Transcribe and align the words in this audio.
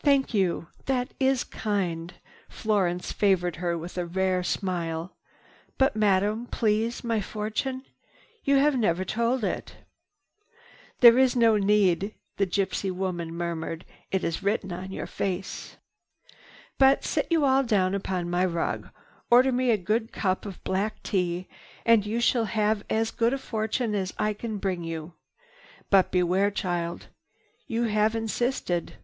"Thank 0.00 0.34
you. 0.34 0.66
That 0.86 1.14
is 1.20 1.44
kind." 1.44 2.14
Florence 2.48 3.12
favored 3.12 3.54
her 3.62 3.78
with 3.78 3.96
a 3.96 4.04
rare 4.04 4.42
smile. 4.42 5.14
"But 5.78 5.94
Madame, 5.94 6.46
please, 6.46 7.04
my 7.04 7.20
fortune! 7.20 7.84
You 8.42 8.56
have 8.56 8.76
never 8.76 9.04
told 9.04 9.44
it." 9.44 9.76
"There 10.98 11.16
is 11.16 11.36
no 11.36 11.56
need," 11.58 12.12
the 12.38 12.44
gypsy 12.44 12.90
woman 12.90 13.32
murmured. 13.36 13.84
"It 14.10 14.24
is 14.24 14.42
written 14.42 14.72
in 14.72 14.90
your 14.90 15.06
face. 15.06 15.76
"But 16.76 17.04
sit 17.04 17.28
you 17.30 17.44
all 17.44 17.62
down 17.62 17.94
upon 17.94 18.28
my 18.28 18.44
rug. 18.44 18.90
Order 19.30 19.52
me 19.52 19.70
a 19.70 19.76
good 19.76 20.10
cup 20.10 20.44
of 20.44 20.64
black 20.64 21.00
tea 21.04 21.46
and 21.86 22.04
you 22.04 22.20
shall 22.20 22.46
have 22.46 22.82
as 22.90 23.12
good 23.12 23.32
a 23.32 23.38
fortune 23.38 23.94
as 23.94 24.12
I 24.18 24.32
can 24.32 24.58
bring 24.58 24.82
you. 24.82 25.12
But 25.88 26.10
beware, 26.10 26.50
child! 26.50 27.06
You 27.68 27.84
have 27.84 28.16
insisted. 28.16 28.94